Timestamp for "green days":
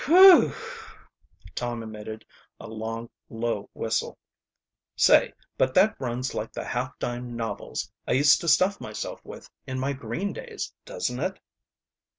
9.93-10.73